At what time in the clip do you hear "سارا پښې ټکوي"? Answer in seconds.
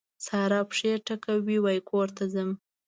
0.25-1.57